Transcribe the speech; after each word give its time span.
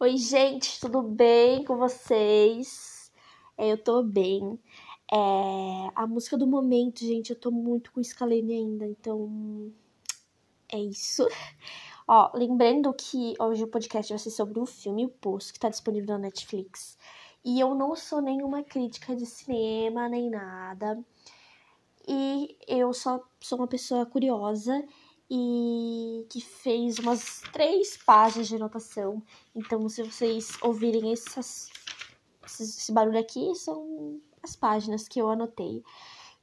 Oi, 0.00 0.16
gente, 0.16 0.80
tudo 0.80 1.02
bem 1.02 1.64
com 1.64 1.76
vocês? 1.76 3.12
É, 3.56 3.70
eu 3.70 3.78
tô 3.78 4.02
bem. 4.02 4.58
É, 5.10 5.16
a 5.94 6.04
música 6.04 6.36
do 6.36 6.48
momento, 6.48 6.98
gente, 6.98 7.30
eu 7.30 7.38
tô 7.38 7.50
muito 7.52 7.92
com 7.92 8.02
Scalene 8.02 8.54
ainda, 8.54 8.86
então 8.86 9.72
é 10.72 10.78
isso. 10.78 11.26
Ó, 12.08 12.32
lembrando 12.34 12.92
que 12.92 13.34
hoje 13.38 13.62
o 13.62 13.68
podcast 13.68 14.12
vai 14.12 14.18
ser 14.18 14.30
sobre 14.30 14.58
um 14.58 14.66
filme, 14.66 15.06
O 15.06 15.10
Poço, 15.10 15.52
que 15.52 15.60
tá 15.60 15.68
disponível 15.68 16.14
na 16.14 16.18
Netflix. 16.18 16.98
E 17.44 17.60
eu 17.60 17.72
não 17.74 17.94
sou 17.94 18.20
nenhuma 18.20 18.64
crítica 18.64 19.14
de 19.14 19.24
cinema, 19.24 20.08
nem 20.08 20.28
nada. 20.28 20.98
E 22.06 22.58
eu 22.66 22.92
só 22.92 23.22
sou 23.40 23.58
uma 23.58 23.68
pessoa 23.68 24.04
curiosa 24.04 24.84
e 25.36 26.24
que 26.28 26.40
fez 26.40 27.00
umas 27.00 27.40
três 27.52 27.96
páginas 27.96 28.46
de 28.46 28.54
anotação. 28.54 29.20
Então, 29.52 29.88
se 29.88 30.00
vocês 30.04 30.56
ouvirem 30.62 31.12
essas, 31.12 31.70
esse 32.44 32.92
barulho 32.92 33.18
aqui, 33.18 33.52
são 33.56 34.20
as 34.44 34.54
páginas 34.54 35.08
que 35.08 35.20
eu 35.20 35.28
anotei. 35.28 35.82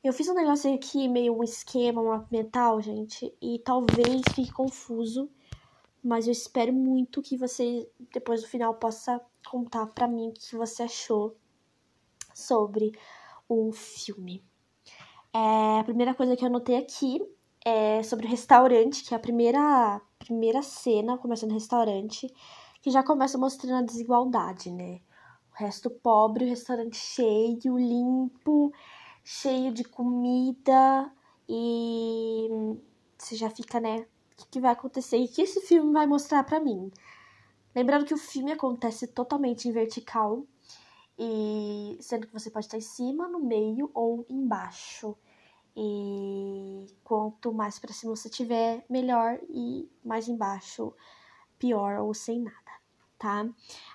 Eu 0.03 0.11
fiz 0.11 0.27
um 0.27 0.33
negócio 0.33 0.73
aqui, 0.73 1.07
meio 1.07 1.37
um 1.37 1.43
esquema, 1.43 2.01
um 2.01 2.07
mapa 2.07 2.27
mental, 2.29 2.81
gente, 2.81 3.33
e 3.41 3.59
talvez 3.59 4.21
fique 4.35 4.51
confuso, 4.51 5.29
mas 6.03 6.25
eu 6.25 6.33
espero 6.33 6.73
muito 6.73 7.21
que 7.21 7.37
você, 7.37 7.89
depois 8.13 8.41
do 8.41 8.47
final, 8.47 8.73
possa 8.73 9.21
contar 9.49 9.87
para 9.87 10.07
mim 10.07 10.27
o 10.27 10.33
que 10.33 10.53
você 10.57 10.83
achou 10.83 11.37
sobre 12.33 12.91
o 13.47 13.71
filme. 13.71 14.43
É, 15.33 15.79
a 15.79 15.83
primeira 15.85 16.13
coisa 16.13 16.35
que 16.35 16.43
eu 16.43 16.47
anotei 16.47 16.75
aqui 16.75 17.21
é 17.65 18.01
sobre 18.03 18.25
o 18.25 18.29
restaurante, 18.29 19.03
que 19.03 19.13
é 19.13 19.17
a 19.17 19.19
primeira, 19.19 20.01
primeira 20.19 20.61
cena, 20.61 21.17
começa 21.17 21.45
no 21.45 21.53
restaurante, 21.53 22.31
que 22.81 22.89
já 22.89 23.03
começa 23.03 23.37
mostrando 23.37 23.83
a 23.83 23.85
desigualdade, 23.85 24.71
né? 24.71 25.01
O 25.53 25.63
resto 25.63 25.89
pobre, 25.89 26.45
o 26.45 26.49
restaurante 26.49 26.97
cheio, 26.97 27.77
limpo, 27.77 28.73
cheio 29.23 29.71
de 29.71 29.83
comida 29.83 31.11
e 31.47 32.77
você 33.17 33.35
já 33.35 33.49
fica, 33.49 33.79
né? 33.79 34.07
O 34.41 34.47
que, 34.49 34.59
vai 34.59 34.71
acontecer 34.71 35.17
e 35.17 35.25
o 35.25 35.27
que 35.27 35.43
esse 35.43 35.61
filme 35.61 35.93
vai 35.93 36.07
mostrar 36.07 36.43
para 36.43 36.59
mim? 36.59 36.91
Lembrando 37.75 38.05
que 38.05 38.13
o 38.13 38.17
filme 38.17 38.51
acontece 38.51 39.07
totalmente 39.07 39.67
em 39.67 39.71
vertical 39.71 40.43
e 41.17 41.97
sendo 42.01 42.25
que 42.25 42.33
você 42.33 42.49
pode 42.49 42.65
estar 42.65 42.77
em 42.77 42.81
cima, 42.81 43.27
no 43.27 43.39
meio 43.39 43.91
ou 43.93 44.25
embaixo. 44.27 45.15
E 45.75 46.85
quanto 47.03 47.53
mais 47.53 47.79
para 47.79 47.93
cima 47.93 48.15
você 48.15 48.29
tiver, 48.29 48.83
melhor, 48.89 49.39
e 49.49 49.89
mais 50.03 50.27
embaixo, 50.27 50.93
pior 51.57 51.99
ou 51.99 52.13
sem 52.13 52.41
nada, 52.41 52.71
tá? 53.17 53.47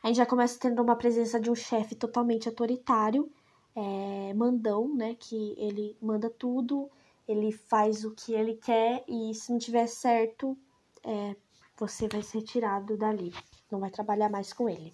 A 0.03 0.07
gente 0.09 0.17
já 0.17 0.27
começa 0.27 0.59
tendo 0.59 0.83
uma 0.83 0.97
presença 0.97 1.39
de 1.39 1.51
um 1.51 1.55
chefe 1.55 1.95
totalmente 1.95 2.49
autoritário, 2.49 3.31
é, 3.75 4.33
mandão, 4.35 4.95
né? 4.95 5.15
Que 5.15 5.55
ele 5.59 5.97
manda 6.01 6.31
tudo, 6.31 6.91
ele 7.29 7.53
faz 7.53 8.05
o 8.05 8.15
que 8.15 8.33
ele 8.33 8.55
quer 8.55 9.05
e 9.09 9.35
se 9.35 9.51
não 9.53 9.59
tiver 9.59 9.87
certo, 9.87 10.57
é, 11.05 11.37
você 11.77 12.09
vai 12.09 12.23
ser 12.23 12.43
tirado 12.43 12.97
dali, 12.97 13.33
não 13.71 13.81
vai 13.81 13.91
trabalhar 13.91 14.31
mais 14.31 14.53
com 14.53 14.69
ele. 14.69 14.93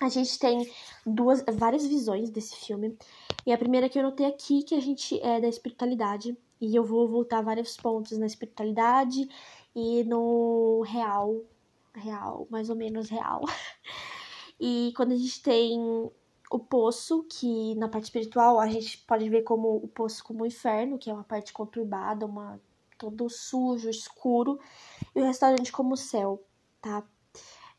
A 0.00 0.08
gente 0.08 0.38
tem 0.38 0.70
duas, 1.04 1.42
várias 1.54 1.86
visões 1.86 2.30
desse 2.30 2.56
filme. 2.56 2.96
E 3.46 3.52
a 3.52 3.58
primeira 3.58 3.88
que 3.88 3.98
eu 3.98 4.02
notei 4.02 4.26
aqui, 4.26 4.62
que 4.62 4.74
a 4.74 4.80
gente 4.80 5.20
é 5.22 5.40
da 5.40 5.48
espiritualidade. 5.48 6.36
E 6.60 6.74
eu 6.74 6.84
vou 6.84 7.08
voltar 7.08 7.42
vários 7.42 7.76
pontos 7.76 8.18
na 8.18 8.26
espiritualidade 8.26 9.28
e 9.74 10.04
no 10.04 10.82
real. 10.82 11.42
Real, 11.94 12.46
mais 12.50 12.68
ou 12.68 12.76
menos 12.76 13.08
real. 13.08 13.42
E 14.58 14.90
quando 14.96 15.12
a 15.12 15.16
gente 15.16 15.42
tem 15.42 15.78
o 16.50 16.58
poço, 16.58 17.24
que 17.24 17.74
na 17.74 17.88
parte 17.88 18.04
espiritual 18.04 18.58
a 18.58 18.66
gente 18.68 18.98
pode 19.06 19.28
ver 19.28 19.42
como 19.42 19.76
o 19.76 19.88
poço 19.88 20.24
como 20.24 20.44
o 20.44 20.46
inferno, 20.46 20.98
que 20.98 21.10
é 21.10 21.12
uma 21.12 21.24
parte 21.24 21.52
conturbada, 21.52 22.24
uma 22.24 22.58
todo 22.96 23.28
sujo, 23.28 23.90
escuro, 23.90 24.58
e 25.14 25.20
o 25.20 25.24
restaurante 25.24 25.70
como 25.70 25.92
o 25.94 25.96
céu, 25.96 26.42
tá? 26.80 27.04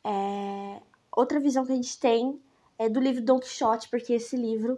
É, 0.03 0.81
outra 1.17 1.39
visão 1.39 1.65
que 1.65 1.71
a 1.71 1.75
gente 1.75 1.99
tem 1.99 2.39
é 2.77 2.87
do 2.87 2.99
livro 2.99 3.23
Don 3.23 3.39
Quixote, 3.39 3.89
porque 3.89 4.13
esse 4.13 4.37
livro, 4.37 4.77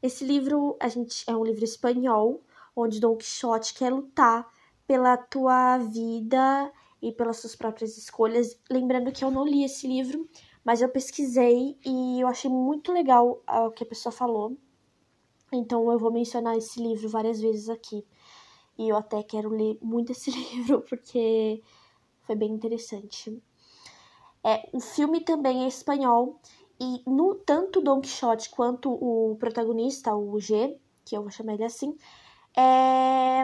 esse 0.00 0.24
livro 0.24 0.76
a 0.80 0.88
gente 0.88 1.24
é 1.26 1.34
um 1.36 1.44
livro 1.44 1.64
espanhol, 1.64 2.40
onde 2.76 3.00
Don 3.00 3.16
Quixote 3.16 3.74
quer 3.74 3.92
lutar 3.92 4.48
pela 4.86 5.16
tua 5.16 5.78
vida 5.78 6.72
e 7.02 7.10
pelas 7.10 7.38
suas 7.38 7.56
próprias 7.56 7.98
escolhas. 7.98 8.56
Lembrando 8.70 9.10
que 9.10 9.24
eu 9.24 9.30
não 9.30 9.44
li 9.44 9.64
esse 9.64 9.88
livro, 9.88 10.28
mas 10.64 10.80
eu 10.80 10.88
pesquisei 10.88 11.76
e 11.84 12.20
eu 12.20 12.28
achei 12.28 12.50
muito 12.50 12.92
legal 12.92 13.42
o 13.48 13.70
que 13.72 13.82
a 13.82 13.86
pessoa 13.86 14.12
falou. 14.12 14.56
Então 15.52 15.90
eu 15.90 15.98
vou 15.98 16.12
mencionar 16.12 16.56
esse 16.56 16.80
livro 16.80 17.08
várias 17.08 17.40
vezes 17.40 17.68
aqui. 17.68 18.04
E 18.78 18.88
eu 18.88 18.96
até 18.96 19.22
quero 19.22 19.48
ler 19.48 19.76
muito 19.82 20.12
esse 20.12 20.30
livro 20.54 20.82
porque 20.82 21.60
foi 22.22 22.36
bem 22.36 22.52
interessante. 22.52 23.42
É, 24.44 24.68
o 24.72 24.80
filme 24.80 25.20
também 25.20 25.64
é 25.64 25.68
espanhol 25.68 26.38
e 26.78 27.02
no 27.08 27.34
tanto 27.34 27.80
Don 27.80 28.00
Quixote 28.00 28.50
quanto 28.50 28.92
o 28.92 29.36
protagonista, 29.36 30.14
o 30.14 30.38
G, 30.38 30.78
que 31.04 31.16
eu 31.16 31.22
vou 31.22 31.30
chamar 31.30 31.54
ele 31.54 31.64
assim, 31.64 31.96
é, 32.56 33.42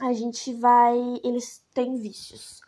a 0.00 0.12
gente 0.12 0.52
vai, 0.54 0.96
eles 1.22 1.64
têm 1.72 1.96
vícios. 1.96 2.60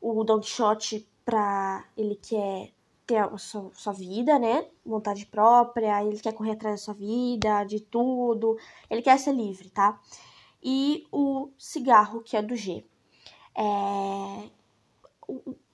O 0.00 0.22
Don 0.22 0.40
Quixote 0.40 1.08
para 1.24 1.84
ele 1.96 2.16
quer 2.16 2.72
ter 3.06 3.16
a 3.16 3.38
sua, 3.38 3.70
sua, 3.72 3.92
vida, 3.92 4.38
né? 4.38 4.68
Vontade 4.84 5.24
própria, 5.26 6.04
ele 6.04 6.18
quer 6.20 6.34
correr 6.34 6.52
atrás 6.52 6.80
da 6.80 6.84
sua 6.84 6.94
vida, 6.94 7.64
de 7.64 7.80
tudo, 7.80 8.58
ele 8.90 9.00
quer 9.00 9.18
ser 9.18 9.32
livre, 9.32 9.70
tá? 9.70 9.98
E 10.62 11.06
o 11.10 11.50
cigarro, 11.58 12.20
que 12.20 12.36
é 12.36 12.42
do 12.42 12.54
G. 12.54 12.84
É, 13.56 14.50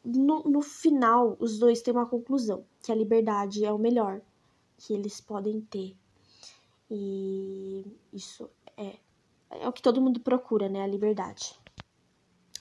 no, 0.05 0.43
no 0.45 0.61
final, 0.61 1.37
os 1.41 1.59
dois 1.59 1.81
têm 1.81 1.95
uma 1.95 2.07
conclusão, 2.07 2.65
que 2.83 2.93
a 2.93 2.95
liberdade 2.95 3.65
é 3.65 3.73
o 3.73 3.79
melhor 3.79 4.21
que 4.77 4.93
eles 4.93 5.21
podem 5.21 5.61
ter. 5.63 5.97
E 6.91 7.85
isso 8.13 8.51
é, 8.77 8.99
é 9.51 9.67
o 9.67 9.73
que 9.73 9.81
todo 9.81 10.03
mundo 10.03 10.21
procura, 10.21 10.69
né? 10.69 10.83
A 10.83 10.87
liberdade. 10.87 11.59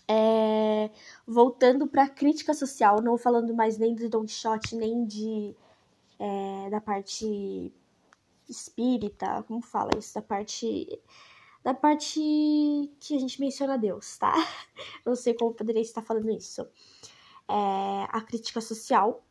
É, 0.08 0.90
voltando 1.28 1.88
para 1.88 2.04
a 2.04 2.10
crítica 2.10 2.54
social, 2.54 3.02
não 3.02 3.18
falando 3.18 3.54
mais 3.54 3.78
nem 3.78 3.94
de 3.94 4.08
Don 4.08 4.26
Quixote, 4.26 4.76
nem 4.76 5.06
de 5.06 5.54
é, 6.20 6.70
da 6.70 6.80
parte 6.80 7.74
espírita, 8.50 9.44
como 9.48 9.62
fala 9.62 9.92
isso, 9.98 10.14
da 10.14 10.22
parte 10.22 11.00
da 11.64 11.74
parte 11.74 12.20
que 13.00 13.16
a 13.16 13.20
gente 13.20 13.40
menciona 13.40 13.78
Deus, 13.78 14.18
tá? 14.18 14.34
Não 15.06 15.16
sei 15.16 15.34
como 15.34 15.54
poderia 15.54 15.82
estar 15.82 16.02
falando 16.02 16.30
isso 16.30 16.68
é, 17.54 18.08
a 18.10 18.22
crítica 18.22 18.60
social. 18.60 19.24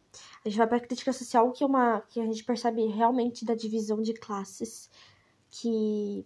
A 0.45 0.49
gente 0.49 0.59
vai 0.59 0.67
para 0.69 0.77
a 0.77 0.81
crítica 0.81 1.13
social, 1.13 1.51
que 1.51 1.65
é 1.65 1.67
uma 1.67 2.01
que 2.03 2.21
a 2.21 2.25
gente 2.25 2.45
percebe 2.45 2.87
realmente 2.87 3.45
da 3.45 3.55
divisão 3.55 4.01
de 4.01 4.15
classes, 4.15 4.89
que 5.51 6.25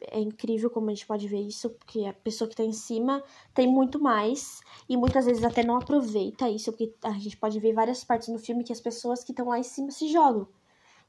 é 0.00 0.20
incrível 0.20 0.70
como 0.70 0.88
a 0.88 0.94
gente 0.94 1.06
pode 1.06 1.26
ver 1.28 1.40
isso, 1.40 1.70
porque 1.70 2.04
a 2.04 2.12
pessoa 2.12 2.48
que 2.48 2.54
está 2.54 2.64
em 2.64 2.72
cima 2.72 3.22
tem 3.54 3.66
muito 3.66 4.00
mais 4.00 4.60
e 4.88 4.96
muitas 4.96 5.26
vezes 5.26 5.42
até 5.44 5.64
não 5.64 5.76
aproveita 5.76 6.48
isso, 6.48 6.70
porque 6.72 6.94
a 7.02 7.12
gente 7.12 7.36
pode 7.36 7.58
ver 7.60 7.72
várias 7.74 8.04
partes 8.04 8.28
no 8.28 8.38
filme 8.38 8.64
que 8.64 8.72
as 8.72 8.80
pessoas 8.80 9.24
que 9.24 9.32
estão 9.32 9.48
lá 9.48 9.58
em 9.58 9.62
cima 9.62 9.90
se 9.90 10.08
jogam. 10.08 10.48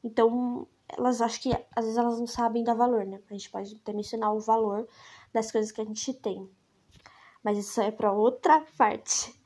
Então, 0.03 0.67
elas 0.89 1.21
acho 1.21 1.41
que 1.41 1.51
às 1.75 1.85
vezes 1.85 1.97
elas 1.97 2.19
não 2.19 2.27
sabem 2.27 2.63
dar 2.63 2.73
valor, 2.73 3.05
né? 3.05 3.19
A 3.29 3.33
gente 3.33 3.49
pode 3.49 3.75
até 3.75 3.93
mencionar 3.93 4.33
o 4.33 4.39
valor 4.39 4.87
das 5.33 5.51
coisas 5.51 5.71
que 5.71 5.81
a 5.81 5.85
gente 5.85 6.13
tem. 6.13 6.49
Mas 7.43 7.57
isso 7.57 7.79
é 7.81 7.91
para 7.91 8.11
outra 8.11 8.65
parte. 8.77 9.36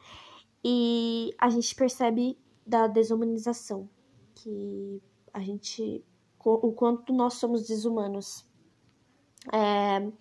E 0.63 1.33
a 1.37 1.49
gente 1.49 1.73
percebe 1.73 2.37
da 2.65 2.87
desumanização, 2.87 3.89
que 4.35 5.01
a 5.33 5.39
gente. 5.39 6.03
o 6.43 6.71
quanto 6.73 7.13
nós 7.13 7.35
somos 7.35 7.67
desumanos. 7.67 8.45
É, 9.51 10.11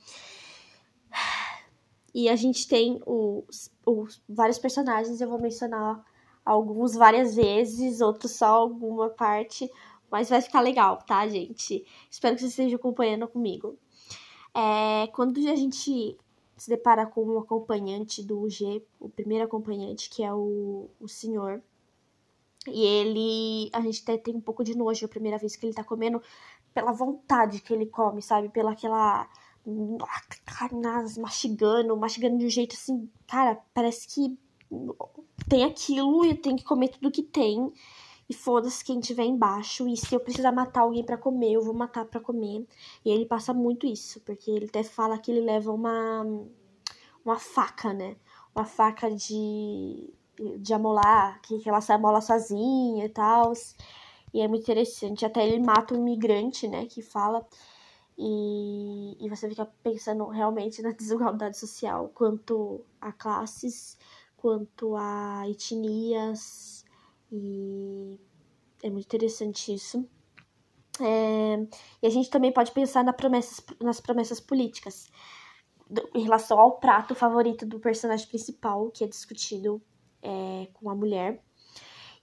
e 2.15 2.29
a 2.29 2.37
gente 2.37 2.67
tem 2.67 3.01
os, 3.07 3.71
os, 3.87 4.23
vários 4.29 4.59
personagens, 4.59 5.21
eu 5.21 5.29
vou 5.29 5.41
mencionar 5.41 6.05
alguns 6.45 6.95
várias 6.95 7.37
vezes, 7.37 8.01
outros 8.01 8.33
só 8.33 8.47
alguma 8.47 9.11
parte, 9.11 9.71
mas 10.11 10.29
vai 10.29 10.41
ficar 10.41 10.61
legal, 10.61 10.99
tá, 11.07 11.27
gente? 11.29 11.87
Espero 12.11 12.35
que 12.35 12.41
vocês 12.41 12.53
estejam 12.53 12.77
acompanhando 12.77 13.29
comigo. 13.29 13.79
É, 14.55 15.07
quando 15.09 15.39
a 15.49 15.55
gente 15.55 16.19
se 16.61 16.69
depara 16.69 17.07
com 17.07 17.25
um 17.25 17.39
acompanhante 17.39 18.23
do 18.23 18.47
G, 18.51 18.85
o 19.01 19.09
primeiro 19.09 19.47
acompanhante, 19.47 20.11
que 20.11 20.23
é 20.23 20.31
o, 20.31 20.91
o 21.01 21.09
senhor. 21.09 21.63
E 22.67 22.85
ele. 22.85 23.71
A 23.73 23.81
gente 23.81 24.03
até 24.03 24.19
tem 24.19 24.37
um 24.37 24.43
pouco 24.43 24.63
de 24.63 24.77
nojo 24.77 25.07
a 25.07 25.09
primeira 25.09 25.39
vez 25.39 25.57
que 25.57 25.65
ele 25.65 25.73
tá 25.73 25.83
comendo, 25.83 26.23
pela 26.75 26.93
vontade 26.93 27.63
que 27.63 27.73
ele 27.73 27.87
come, 27.87 28.21
sabe? 28.21 28.51
Pela 28.51 28.73
aquela. 28.73 29.27
mastigando, 31.19 31.97
mastigando 31.97 32.37
de 32.37 32.45
um 32.45 32.51
jeito 32.51 32.75
assim, 32.75 33.09
cara, 33.27 33.59
parece 33.73 34.07
que 34.07 34.39
tem 35.49 35.65
aquilo 35.65 36.27
e 36.27 36.35
tenho 36.35 36.59
que 36.59 36.65
comer 36.65 36.89
tudo 36.89 37.11
que 37.11 37.23
tem. 37.23 37.73
E 38.31 38.35
foda-se 38.35 38.85
quem 38.85 39.01
tiver 39.01 39.25
embaixo. 39.25 39.89
E 39.89 39.97
se 39.97 40.15
eu 40.15 40.21
precisar 40.21 40.53
matar 40.53 40.83
alguém 40.83 41.03
para 41.05 41.19
comer, 41.19 41.55
eu 41.55 41.63
vou 41.63 41.75
matar 41.75 42.05
para 42.05 42.21
comer. 42.21 42.65
E 43.05 43.11
ele 43.11 43.27
passa 43.27 43.53
muito 43.53 43.89
isso, 43.89 44.21
porque 44.21 44.49
ele 44.53 44.67
até 44.67 44.85
fala 44.85 45.19
que 45.19 45.33
ele 45.33 45.41
leva 45.41 45.73
uma 45.73 46.25
uma 47.25 47.39
faca, 47.39 47.93
né? 47.93 48.17
Uma 48.55 48.65
faca 48.65 49.11
de 49.11 50.15
de 50.59 50.73
amolar, 50.73 51.41
que, 51.43 51.59
que 51.59 51.69
ela 51.69 51.81
se 51.81 51.93
amola 51.93 52.21
sozinha 52.21 53.05
e 53.05 53.09
tal. 53.09 53.53
E 54.33 54.41
é 54.41 54.49
muito 54.49 54.63
interessante. 54.63 55.27
Até 55.27 55.47
ele 55.47 55.59
mata 55.65 55.95
um 55.95 55.99
imigrante, 55.99 56.69
né? 56.69 56.87
Que 56.87 57.03
fala. 57.03 57.45
E, 58.17 59.17
e 59.21 59.29
você 59.29 59.49
fica 59.49 59.67
pensando 59.83 60.27
realmente 60.29 60.83
na 60.83 60.93
desigualdade 60.95 61.59
social, 61.59 62.11
quanto 62.15 62.81
a 63.01 63.13
classes, 63.13 63.99
quanto 64.37 64.97
a 64.97 65.49
etnias. 65.49 66.80
E 67.33 68.19
é 68.83 68.91
muito 68.91 69.05
interessante 69.05 69.75
isso. 69.75 70.09
É, 71.01 71.57
e 72.03 72.07
a 72.07 72.11
gente 72.11 72.29
também 72.29 72.53
pode 72.53 72.73
pensar 72.73 73.03
na 73.03 73.13
promessas, 73.13 73.65
nas 73.81 74.01
promessas 74.01 74.41
políticas 74.41 75.11
do, 75.89 76.09
em 76.15 76.23
relação 76.23 76.59
ao 76.59 76.79
prato 76.79 77.15
favorito 77.15 77.65
do 77.65 77.81
personagem 77.81 78.27
principal, 78.27 78.91
que 78.91 79.05
é 79.05 79.07
discutido 79.07 79.81
é, 80.23 80.69
com 80.75 80.91
a 80.91 80.95
mulher 80.95 81.43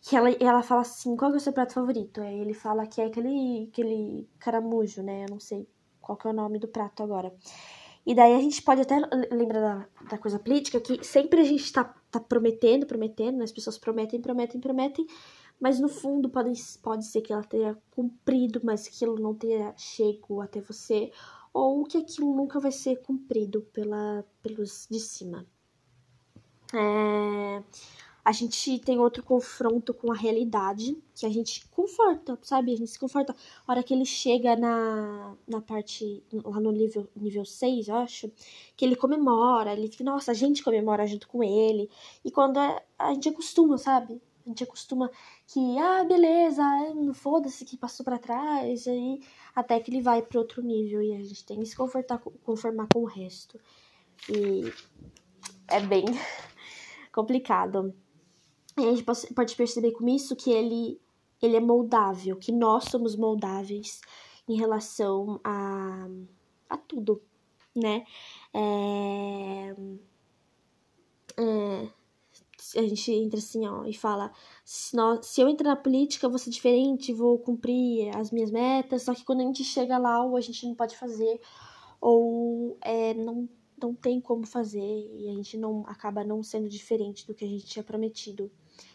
que 0.02 0.16
ela, 0.16 0.30
ela 0.40 0.64
fala 0.64 0.82
assim, 0.82 1.16
qual 1.18 1.34
é 1.34 1.36
o 1.36 1.40
seu 1.40 1.52
prato 1.52 1.74
favorito? 1.74 2.22
Aí 2.22 2.40
ele 2.40 2.54
fala 2.54 2.88
que 2.88 3.02
é 3.02 3.06
aquele, 3.06 3.68
aquele 3.70 4.30
caramujo, 4.40 5.04
né? 5.04 5.26
Eu 5.26 5.32
não 5.32 5.40
sei 5.40 5.68
qual 6.00 6.18
que 6.18 6.28
é 6.28 6.30
o 6.30 6.34
nome 6.34 6.60
do 6.60 6.68
prato 6.68 7.04
agora. 7.04 7.34
E 8.08 8.16
daí 8.16 8.34
a 8.34 8.40
gente 8.40 8.62
pode 8.62 8.80
até 8.80 8.98
lembrar 9.30 9.60
da, 9.60 9.88
da 10.12 10.18
coisa 10.18 10.40
política, 10.40 10.80
que 10.80 11.04
sempre 11.04 11.42
a 11.42 11.44
gente 11.44 11.70
tá, 11.74 11.84
tá 12.10 12.22
prometendo, 12.22 12.86
prometendo, 12.86 13.38
né? 13.38 13.44
as 13.44 13.52
pessoas 13.52 13.78
prometem, 13.78 14.22
prometem, 14.22 14.62
prometem, 14.62 15.06
mas 15.60 15.78
no 15.78 15.90
fundo 15.90 16.30
pode, 16.30 16.54
pode 16.82 17.06
ser 17.06 17.20
que 17.20 17.34
ela 17.34 17.44
tenha 17.44 17.78
cumprido, 17.92 18.62
mas 18.64 18.88
aquilo 18.88 19.20
não 19.20 19.36
tenha 19.36 19.74
chego 19.76 20.40
até 20.40 20.62
você, 20.62 21.12
ou 21.54 21.84
que 21.84 21.98
aquilo 21.98 22.34
nunca 22.34 22.62
vai 22.62 22.72
ser 22.72 23.02
cumprido 23.02 23.64
pela, 23.74 24.24
pelos 24.42 24.88
de 24.90 25.02
cima. 25.02 25.46
É 26.74 27.62
a 28.28 28.34
gente 28.34 28.78
tem 28.80 29.00
outro 29.00 29.24
confronto 29.24 29.94
com 29.94 30.12
a 30.12 30.16
realidade, 30.16 31.02
que 31.16 31.26
a 31.26 31.30
gente 31.30 31.66
conforta, 31.70 32.38
sabe? 32.42 32.74
A 32.74 32.76
gente 32.76 32.92
se 32.92 33.00
conforta. 33.00 33.34
A 33.66 33.72
hora 33.72 33.82
que 33.82 33.94
ele 33.94 34.04
chega 34.04 34.54
na, 34.54 35.34
na 35.48 35.62
parte, 35.62 36.22
lá 36.44 36.60
no 36.60 36.74
nível, 36.74 37.08
nível 37.16 37.46
6, 37.46 37.88
eu 37.88 37.96
acho, 37.96 38.30
que 38.76 38.84
ele 38.84 38.98
comemora, 38.98 39.72
ele 39.72 39.88
fica, 39.88 40.04
nossa, 40.04 40.32
a 40.32 40.34
gente 40.34 40.62
comemora 40.62 41.08
junto 41.08 41.26
com 41.26 41.42
ele. 41.42 41.90
E 42.26 42.30
quando 42.30 42.60
é, 42.60 42.84
a 43.00 43.14
gente 43.14 43.30
acostuma, 43.30 43.78
sabe? 43.78 44.22
A 44.46 44.50
gente 44.50 44.62
acostuma 44.62 45.10
que, 45.48 45.80
ah, 45.80 46.04
beleza, 46.04 46.62
não 46.96 47.14
foda-se 47.14 47.64
que 47.64 47.78
passou 47.78 48.04
para 48.04 48.20
trás, 48.20 48.90
aí 48.90 49.22
até 49.56 49.80
que 49.80 49.90
ele 49.90 50.02
vai 50.02 50.22
para 50.22 50.38
outro 50.38 50.62
nível 50.62 51.02
e 51.02 51.14
a 51.14 51.24
gente 51.24 51.46
tem 51.46 51.60
que 51.62 51.66
se 51.66 51.78
confortar, 51.78 52.20
conformar 52.44 52.90
com 52.94 53.04
o 53.04 53.06
resto. 53.06 53.58
E 54.30 54.70
é 55.70 55.80
bem 55.80 56.04
complicado. 57.14 57.96
A 58.78 58.82
gente 58.82 59.04
pode 59.04 59.56
perceber 59.56 59.92
com 59.92 60.08
isso 60.08 60.36
que 60.36 60.52
ele, 60.52 61.02
ele 61.42 61.56
é 61.56 61.60
moldável, 61.60 62.36
que 62.36 62.52
nós 62.52 62.86
somos 62.86 63.16
moldáveis 63.16 64.02
em 64.48 64.56
relação 64.56 65.40
a, 65.44 66.08
a 66.70 66.78
tudo, 66.78 67.22
né? 67.76 68.06
É, 68.54 69.76
é, 71.38 71.90
a 72.76 72.82
gente 72.82 73.12
entra 73.12 73.40
assim, 73.40 73.68
ó, 73.68 73.86
e 73.86 73.94
fala: 73.94 74.32
se, 74.64 74.96
nós, 74.96 75.26
se 75.26 75.42
eu 75.42 75.50
entrar 75.50 75.70
na 75.70 75.76
política, 75.76 76.30
vou 76.30 76.38
ser 76.38 76.50
diferente, 76.50 77.14
vou 77.14 77.38
cumprir 77.40 78.16
as 78.16 78.32
minhas 78.32 78.52
metas, 78.52 79.04
só 79.04 79.14
que 79.14 79.24
quando 79.24 79.42
a 79.42 79.44
gente 79.44 79.64
chega 79.64 79.98
lá, 79.98 80.24
ou 80.24 80.36
a 80.36 80.42
gente 80.42 80.66
não 80.66 80.76
pode 80.76 80.98
fazer, 80.98 81.40
ou 82.02 82.78
é, 82.82 83.14
não, 83.14 83.48
não 83.82 83.94
tem 83.94 84.20
como 84.20 84.46
fazer, 84.46 84.80
e 84.82 85.30
a 85.30 85.34
gente 85.34 85.58
não 85.58 85.84
acaba 85.88 86.24
não 86.24 86.44
sendo 86.44 86.68
diferente 86.70 87.26
do 87.26 87.34
que 87.34 87.46
a 87.46 87.48
gente 87.48 87.66
tinha 87.66 87.84
prometido. 87.84 88.52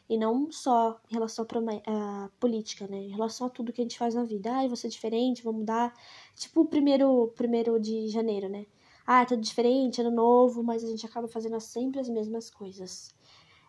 E 0.08 0.18
não 0.18 0.50
só 0.50 1.00
em 1.10 1.14
relação 1.14 1.46
à 1.86 2.30
política, 2.38 2.86
né? 2.86 2.98
Em 2.98 3.10
relação 3.10 3.46
a 3.46 3.50
tudo 3.50 3.72
que 3.72 3.80
a 3.80 3.84
gente 3.84 3.98
faz 3.98 4.14
na 4.14 4.24
vida. 4.24 4.50
Ah, 4.52 4.66
vou 4.66 4.76
ser 4.76 4.88
diferente, 4.88 5.42
vou 5.42 5.52
mudar. 5.52 5.94
Tipo 6.34 6.62
o 6.62 6.66
primeiro, 6.66 7.32
primeiro 7.36 7.80
de 7.80 8.08
janeiro, 8.08 8.48
né? 8.48 8.66
Ah, 9.06 9.24
tudo 9.24 9.42
diferente, 9.42 10.00
ano 10.00 10.10
novo, 10.10 10.62
mas 10.62 10.84
a 10.84 10.88
gente 10.88 11.04
acaba 11.06 11.26
fazendo 11.26 11.58
sempre 11.60 12.00
as 12.00 12.08
mesmas 12.08 12.50
coisas. 12.50 13.14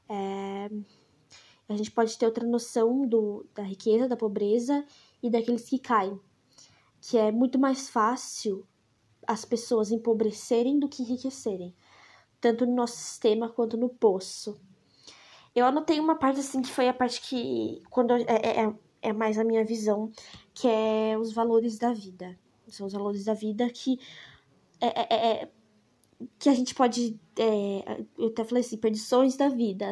É... 0.09 0.69
A 1.67 1.75
gente 1.75 1.91
pode 1.91 2.17
ter 2.17 2.25
outra 2.25 2.45
noção 2.45 3.07
do, 3.07 3.45
da 3.53 3.63
riqueza, 3.63 4.07
da 4.07 4.17
pobreza 4.17 4.85
e 5.21 5.29
daqueles 5.29 5.67
que 5.67 5.79
caem. 5.79 6.19
Que 7.01 7.17
é 7.17 7.31
muito 7.31 7.57
mais 7.57 7.89
fácil 7.89 8.67
as 9.25 9.45
pessoas 9.45 9.91
empobrecerem 9.91 10.79
do 10.79 10.89
que 10.89 11.01
enriquecerem. 11.01 11.73
Tanto 12.39 12.65
no 12.65 12.75
nosso 12.75 12.97
sistema 12.97 13.49
quanto 13.49 13.77
no 13.77 13.89
poço. 13.89 14.59
Eu 15.55 15.65
anotei 15.65 15.99
uma 15.99 16.15
parte 16.15 16.39
assim 16.39 16.61
que 16.61 16.71
foi 16.71 16.87
a 16.87 16.93
parte 16.93 17.21
que. 17.21 17.81
Quando 17.89 18.13
é, 18.13 18.23
é, 18.27 18.65
é, 18.65 18.73
é 19.01 19.13
mais 19.13 19.37
a 19.37 19.43
minha 19.43 19.63
visão, 19.63 20.11
que 20.53 20.67
é 20.67 21.17
os 21.17 21.31
valores 21.31 21.77
da 21.77 21.93
vida. 21.93 22.37
São 22.67 22.87
os 22.87 22.93
valores 22.93 23.25
da 23.25 23.33
vida 23.33 23.69
que. 23.69 23.99
É, 24.81 24.87
é, 24.87 25.41
é 25.41 25.49
que 26.39 26.49
a 26.49 26.53
gente 26.53 26.73
pode. 26.73 27.19
É, 27.37 28.01
eu 28.17 28.27
até 28.27 28.43
falei 28.43 28.61
assim, 28.61 28.77
perdições 28.77 29.35
da 29.35 29.49
vida, 29.49 29.91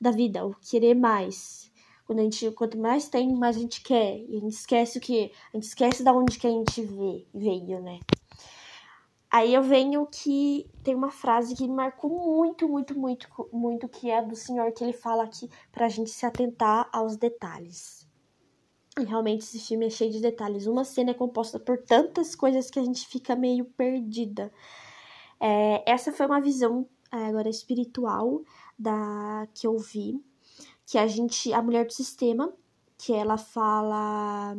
da 0.00 0.10
vida, 0.10 0.46
o 0.46 0.54
querer 0.54 0.94
mais. 0.94 1.70
Quando 2.06 2.20
a 2.20 2.22
gente, 2.22 2.50
quanto 2.52 2.78
mais 2.78 3.08
tem, 3.08 3.34
mais 3.34 3.56
a 3.56 3.60
gente 3.60 3.82
quer. 3.82 4.18
E 4.28 4.36
a 4.36 4.40
gente 4.40 4.52
esquece 4.52 4.98
o 4.98 5.00
que. 5.00 5.32
A 5.52 5.56
gente 5.56 5.68
esquece 5.68 6.02
da 6.02 6.12
onde 6.12 6.38
que 6.38 6.46
a 6.46 6.50
gente 6.50 6.82
veio, 7.34 7.80
né? 7.80 8.00
Aí 9.30 9.52
eu 9.52 9.62
venho 9.62 10.06
que 10.06 10.66
tem 10.82 10.94
uma 10.94 11.10
frase 11.10 11.54
que 11.54 11.68
me 11.68 11.74
marcou 11.74 12.10
muito, 12.10 12.66
muito, 12.66 12.98
muito, 12.98 13.28
muito, 13.52 13.88
que 13.88 14.10
é 14.10 14.22
do 14.22 14.34
senhor 14.34 14.72
que 14.72 14.82
ele 14.82 14.94
fala 14.94 15.24
aqui 15.24 15.50
pra 15.70 15.88
gente 15.88 16.10
se 16.10 16.24
atentar 16.24 16.88
aos 16.90 17.16
detalhes. 17.16 18.08
E 18.98 19.04
realmente 19.04 19.42
esse 19.42 19.60
filme 19.60 19.86
é 19.86 19.90
cheio 19.90 20.10
de 20.10 20.20
detalhes. 20.20 20.66
Uma 20.66 20.82
cena 20.82 21.10
é 21.10 21.14
composta 21.14 21.60
por 21.60 21.78
tantas 21.78 22.34
coisas 22.34 22.70
que 22.70 22.78
a 22.78 22.84
gente 22.84 23.06
fica 23.06 23.36
meio 23.36 23.66
perdida. 23.66 24.50
É, 25.38 25.88
essa 25.90 26.10
foi 26.10 26.26
uma 26.26 26.40
visão 26.40 26.88
é, 27.12 27.26
agora 27.26 27.50
espiritual 27.50 28.42
da 28.78 29.46
que 29.54 29.66
eu 29.66 29.76
vi, 29.78 30.20
que 30.86 30.96
a 30.96 31.06
gente, 31.06 31.52
a 31.52 31.62
mulher 31.62 31.86
do 31.86 31.92
sistema, 31.92 32.52
que 32.96 33.12
ela 33.12 33.36
fala, 33.36 34.56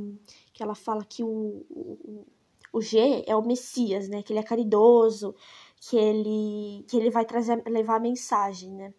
que 0.54 0.62
ela 0.62 0.76
fala 0.76 1.04
que 1.04 1.24
o, 1.24 1.66
o 1.70 2.26
o 2.72 2.82
G 2.82 3.24
é 3.28 3.36
o 3.36 3.42
Messias, 3.42 4.08
né? 4.08 4.22
Que 4.24 4.34
ele 4.34 4.40
é 4.40 4.44
caridoso, 4.44 5.36
que 5.82 5.98
ele, 5.98 6.86
que 6.88 6.98
ele 6.98 7.10
vai 7.10 7.26
trazer, 7.26 7.62
levar 7.68 7.96
a 7.96 8.00
mensagem, 8.00 8.72
né? 8.72 8.94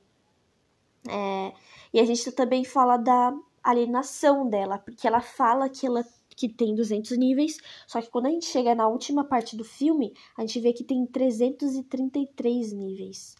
É, 1.09 1.53
e 1.93 2.01
a 2.01 2.05
gente 2.05 2.31
também 2.33 2.65
fala 2.65 2.97
da 2.97 3.35
alienação 3.63 4.49
dela, 4.49 4.79
porque 4.79 5.07
ela 5.07 5.21
fala 5.21 5.69
que 5.69 5.87
ela 5.87 6.05
que 6.37 6.49
tem 6.49 6.75
200 6.75 7.19
níveis, 7.19 7.59
só 7.87 8.01
que 8.01 8.09
quando 8.09 8.27
a 8.27 8.31
gente 8.31 8.47
chega 8.47 8.75
na 8.75 8.89
última 8.89 9.25
parte 9.25 9.55
do 9.55 9.65
filme, 9.65 10.15
a 10.39 10.41
gente 10.41 10.59
vê 10.59 10.73
que 10.73 10.83
tem 10.83 11.05
333 11.05 12.73
níveis. 12.73 13.37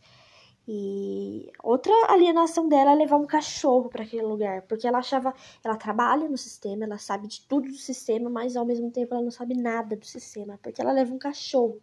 E 0.73 1.51
outra 1.65 1.93
alienação 2.07 2.69
dela 2.69 2.93
é 2.93 2.95
levar 2.95 3.17
um 3.17 3.27
cachorro 3.27 3.89
para 3.89 4.05
aquele 4.05 4.23
lugar, 4.23 4.63
porque 4.63 4.87
ela 4.87 4.99
achava, 4.99 5.35
ela 5.65 5.75
trabalha 5.75 6.29
no 6.29 6.39
sistema, 6.39 6.85
ela 6.85 6.97
sabe 6.97 7.27
de 7.27 7.41
tudo 7.41 7.67
do 7.67 7.77
sistema, 7.77 8.31
mas 8.31 8.55
ao 8.57 8.65
mesmo 8.65 8.89
tempo 8.89 9.13
ela 9.13 9.25
não 9.25 9.33
sabe 9.33 9.61
nada 9.61 9.97
do 9.97 10.07
sistema, 10.07 10.61
porque 10.63 10.81
ela 10.81 10.93
leva 10.93 11.13
um 11.13 11.19
cachorro. 11.19 11.83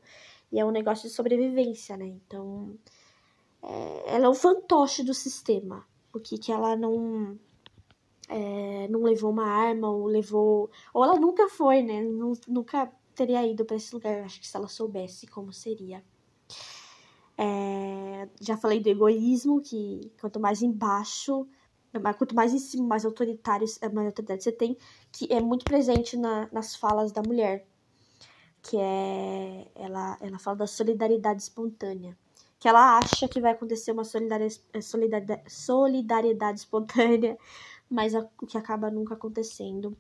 E 0.49 0.57
é 0.57 0.63
um 0.63 0.71
negócio 0.71 1.09
de 1.09 1.13
sobrevivência, 1.13 1.97
né? 1.97 2.05
Então, 2.05 2.77
é, 3.61 4.15
ela 4.15 4.27
é 4.27 4.29
o 4.29 4.33
fantoche 4.33 5.03
do 5.03 5.13
sistema, 5.13 5.85
porque 6.09 6.37
que 6.37 6.53
ela 6.53 6.73
não 6.77 7.37
é, 8.29 8.87
não 8.87 9.03
levou 9.03 9.31
uma 9.31 9.47
arma 9.47 9.89
ou 9.89 10.05
levou, 10.05 10.71
ou 10.93 11.03
ela 11.03 11.19
nunca 11.19 11.49
foi, 11.49 11.81
né? 11.81 12.01
Nunca 12.47 12.89
teria 13.13 13.45
ido 13.45 13.65
para 13.65 13.75
esse 13.75 13.93
lugar. 13.93 14.23
Acho 14.23 14.39
que 14.39 14.47
se 14.47 14.55
ela 14.55 14.69
soubesse 14.69 15.27
como 15.27 15.51
seria. 15.51 16.01
É, 17.37 18.27
já 18.41 18.57
falei 18.57 18.79
do 18.79 18.89
egoísmo, 18.89 19.61
que 19.61 20.11
quanto 20.19 20.39
mais 20.39 20.61
embaixo, 20.61 21.47
quanto 22.17 22.35
mais 22.35 22.53
em 22.53 22.59
cima, 22.59 22.87
mais 22.87 23.05
autoritário, 23.05 23.67
mais 23.93 24.07
autoridade 24.07 24.43
você 24.43 24.51
tem, 24.51 24.77
que 25.11 25.31
é 25.31 25.39
muito 25.39 25.65
presente 25.65 26.17
na, 26.17 26.49
nas 26.51 26.75
falas 26.75 27.11
da 27.11 27.21
mulher. 27.21 27.65
Que 28.61 28.77
é. 28.77 29.71
Ela, 29.75 30.17
ela 30.21 30.39
fala 30.39 30.57
da 30.57 30.67
solidariedade 30.67 31.41
espontânea. 31.43 32.17
Que 32.59 32.67
ela 32.67 32.97
acha 32.97 33.27
que 33.27 33.39
vai 33.39 33.51
acontecer 33.51 33.91
uma 33.91 34.03
solidariedade, 34.03 34.61
solidariedade, 34.81 35.53
solidariedade 35.53 36.59
espontânea, 36.59 37.37
mas 37.89 38.13
o 38.15 38.27
que 38.47 38.57
acaba 38.57 38.89
nunca 38.89 39.13
acontecendo 39.13 39.95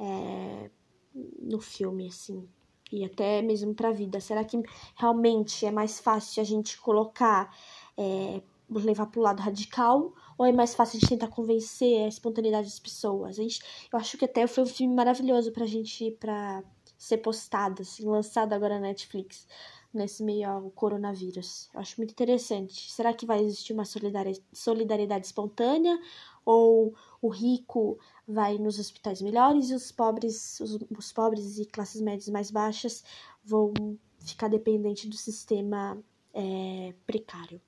é, 0.00 0.70
no 1.14 1.60
filme, 1.60 2.08
assim 2.08 2.48
e 2.92 3.04
até 3.04 3.42
mesmo 3.42 3.74
para 3.74 3.88
a 3.88 3.92
vida? 3.92 4.20
Será 4.20 4.44
que 4.44 4.62
realmente 4.96 5.64
é 5.66 5.70
mais 5.70 5.98
fácil 6.00 6.40
a 6.42 6.44
gente 6.44 6.78
colocar 6.80 7.54
é, 7.96 8.42
levar 8.70 9.06
pro 9.06 9.20
lado 9.20 9.40
radical 9.40 10.12
ou 10.38 10.46
é 10.46 10.52
mais 10.52 10.74
fácil 10.74 10.98
de 10.98 11.08
tentar 11.08 11.28
convencer 11.28 12.04
a 12.04 12.08
espontaneidade 12.08 12.68
das 12.68 12.78
pessoas? 12.78 13.38
A 13.38 13.42
gente, 13.42 13.60
eu 13.92 13.98
acho 13.98 14.16
que 14.16 14.24
até 14.24 14.46
foi 14.46 14.64
um 14.64 14.66
filme 14.66 14.94
maravilhoso 14.94 15.52
pra 15.52 15.66
gente 15.66 16.10
pra 16.20 16.62
ser 16.96 17.18
postado, 17.18 17.82
assim, 17.82 18.04
lançado 18.06 18.52
agora 18.52 18.74
na 18.76 18.88
Netflix, 18.88 19.46
nesse 19.92 20.22
meio 20.22 20.48
ao 20.48 20.70
coronavírus. 20.70 21.68
Eu 21.74 21.80
acho 21.80 21.96
muito 21.98 22.12
interessante. 22.12 22.90
Será 22.92 23.12
que 23.12 23.26
vai 23.26 23.40
existir 23.42 23.72
uma 23.72 23.84
solidariedade 23.84 25.26
espontânea 25.26 25.98
ou 26.44 26.94
o 27.20 27.28
rico 27.28 27.98
vai 28.26 28.58
nos 28.58 28.78
hospitais 28.78 29.22
melhores 29.22 29.70
e 29.70 29.74
os 29.74 29.92
pobres, 29.92 30.60
os, 30.60 30.78
os 30.96 31.12
pobres 31.12 31.58
e 31.58 31.64
classes 31.64 32.00
médias 32.00 32.28
mais 32.28 32.50
baixas 32.50 33.04
vão 33.44 33.72
ficar 34.18 34.48
dependentes 34.48 35.08
do 35.08 35.16
sistema 35.16 36.02
é, 36.34 36.94
precário? 37.06 37.60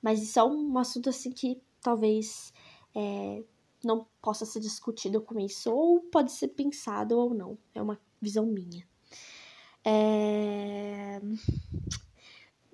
Mas 0.00 0.22
isso 0.22 0.38
é 0.38 0.44
um 0.44 0.78
assunto 0.78 1.08
assim 1.08 1.32
que 1.32 1.60
talvez 1.80 2.52
é, 2.94 3.42
não 3.84 4.06
possa 4.20 4.44
ser 4.44 4.60
discutido 4.60 5.20
com 5.20 5.38
isso, 5.38 5.72
ou 5.72 6.00
pode 6.00 6.32
ser 6.32 6.48
pensado 6.48 7.18
ou 7.18 7.34
não. 7.34 7.58
É 7.74 7.82
uma 7.82 7.98
visão 8.20 8.46
minha. 8.46 8.86
É... 9.84 11.20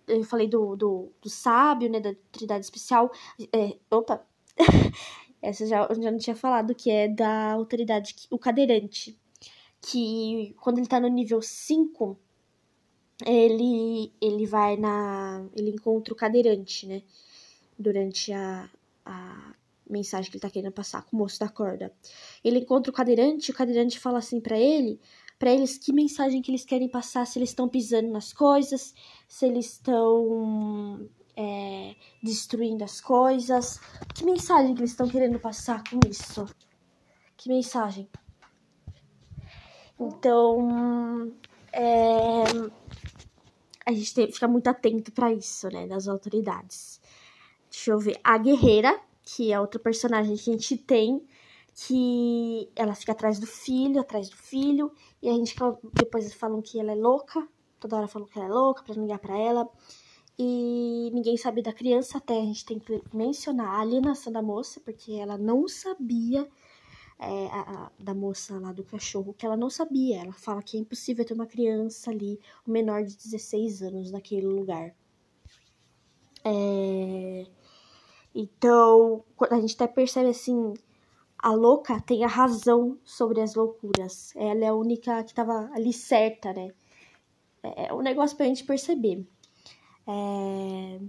Eu 0.06 0.22
falei 0.24 0.46
do, 0.46 0.76
do, 0.76 1.12
do 1.20 1.30
sábio, 1.30 1.90
né, 1.90 1.98
da 1.98 2.10
autoridade 2.10 2.64
especial. 2.64 3.10
É, 3.52 3.78
opa! 3.90 4.26
Essa 5.42 5.66
já, 5.66 5.86
já 5.92 6.10
não 6.10 6.18
tinha 6.18 6.36
falado, 6.36 6.74
que 6.74 6.90
é 6.90 7.08
da 7.08 7.52
autoridade, 7.52 8.14
o 8.30 8.38
cadeirante. 8.38 9.18
Que 9.80 10.54
quando 10.60 10.78
ele 10.78 10.86
tá 10.86 10.98
no 10.98 11.08
nível 11.08 11.42
5, 11.42 12.18
ele, 13.26 14.12
ele 14.20 14.46
vai 14.46 14.76
na. 14.76 15.46
Ele 15.54 15.70
encontra 15.70 16.14
o 16.14 16.16
cadeirante, 16.16 16.86
né? 16.86 17.02
Durante 17.78 18.32
a, 18.32 18.70
a 19.04 19.54
mensagem 19.88 20.30
que 20.30 20.36
ele 20.36 20.42
tá 20.42 20.50
querendo 20.50 20.72
passar 20.72 21.02
com 21.02 21.16
o 21.16 21.18
moço 21.18 21.38
da 21.38 21.48
corda. 21.48 21.92
Ele 22.42 22.60
encontra 22.60 22.90
o 22.90 22.94
cadeirante, 22.94 23.50
o 23.50 23.54
cadeirante 23.54 23.98
fala 23.98 24.18
assim 24.18 24.40
para 24.40 24.58
ele, 24.58 24.98
para 25.38 25.52
eles 25.52 25.76
que 25.76 25.92
mensagem 25.92 26.40
que 26.40 26.50
eles 26.50 26.64
querem 26.64 26.88
passar, 26.88 27.26
se 27.26 27.38
eles 27.38 27.50
estão 27.50 27.68
pisando 27.68 28.08
nas 28.08 28.32
coisas, 28.32 28.94
se 29.28 29.46
eles 29.46 29.66
estão 29.72 31.08
é, 31.36 31.94
destruindo 32.22 32.84
as 32.84 33.00
coisas. 33.00 33.80
Que 34.14 34.24
mensagem 34.24 34.74
que 34.74 34.80
eles 34.80 34.90
estão 34.90 35.08
querendo 35.08 35.38
passar 35.38 35.82
com 35.88 35.98
isso? 36.08 36.46
Que 37.36 37.48
mensagem? 37.48 38.08
Então, 39.98 41.32
é, 41.72 42.44
a 43.86 43.92
gente 43.92 44.14
tem 44.14 44.26
que 44.26 44.32
ficar 44.32 44.48
muito 44.48 44.68
atento 44.68 45.12
para 45.12 45.32
isso, 45.32 45.68
né, 45.68 45.86
das 45.86 46.08
autoridades. 46.08 47.00
Deixa 47.70 47.90
eu 47.90 47.98
ver. 47.98 48.18
A 48.22 48.38
guerreira, 48.38 49.00
que 49.22 49.52
é 49.52 49.60
outra 49.60 49.80
personagem 49.80 50.36
que 50.36 50.50
a 50.50 50.52
gente 50.52 50.76
tem, 50.76 51.26
que 51.74 52.70
ela 52.76 52.94
fica 52.94 53.12
atrás 53.12 53.38
do 53.38 53.46
filho, 53.46 54.00
atrás 54.00 54.28
do 54.30 54.36
filho, 54.36 54.92
e 55.20 55.28
a 55.28 55.32
gente 55.32 55.54
depois 55.92 56.32
falam 56.34 56.62
que 56.62 56.78
ela 56.78 56.92
é 56.92 56.94
louca, 56.94 57.46
toda 57.80 57.96
hora 57.96 58.06
falam 58.08 58.28
que 58.28 58.38
ela 58.38 58.48
é 58.48 58.52
louca 58.52 58.84
para 58.84 58.94
não 58.94 59.02
ligar 59.02 59.18
para 59.18 59.36
ela. 59.36 59.68
E 60.38 61.10
ninguém 61.12 61.36
sabe 61.36 61.62
da 61.62 61.72
criança, 61.72 62.18
até 62.18 62.36
a 62.36 62.44
gente 62.44 62.64
tem 62.64 62.78
que 62.78 63.02
mencionar 63.12 63.68
a 63.68 63.80
alienação 63.80 64.32
da 64.32 64.42
moça, 64.42 64.80
porque 64.80 65.12
ela 65.12 65.38
não 65.38 65.68
sabia 65.68 66.48
é, 67.18 67.46
a, 67.46 67.60
a, 67.60 67.92
da 67.98 68.14
moça 68.14 68.58
lá 68.58 68.72
do 68.72 68.82
cachorro, 68.82 69.34
que 69.34 69.46
ela 69.46 69.56
não 69.56 69.70
sabia. 69.70 70.20
Ela 70.20 70.32
fala 70.32 70.62
que 70.62 70.76
é 70.76 70.80
impossível 70.80 71.24
ter 71.24 71.34
uma 71.34 71.46
criança 71.46 72.10
ali, 72.10 72.40
um 72.66 72.72
menor 72.72 73.04
de 73.04 73.16
16 73.16 73.82
anos 73.82 74.10
naquele 74.10 74.46
lugar. 74.46 74.94
É... 76.44 77.46
Então, 78.34 79.24
a 79.50 79.60
gente 79.60 79.74
até 79.76 79.86
percebe 79.86 80.30
assim, 80.30 80.74
a 81.38 81.52
louca 81.52 82.00
tem 82.00 82.24
a 82.24 82.28
razão 82.28 82.98
sobre 83.04 83.40
as 83.40 83.54
loucuras. 83.54 84.34
Ela 84.34 84.64
é 84.64 84.68
a 84.68 84.74
única 84.74 85.22
que 85.22 85.30
estava 85.30 85.70
ali 85.72 85.92
certa, 85.92 86.52
né? 86.52 86.72
É, 87.62 87.86
é 87.86 87.94
um 87.94 88.02
negócio 88.02 88.36
pra 88.36 88.46
gente 88.46 88.64
perceber. 88.64 89.24
É... 90.06 91.00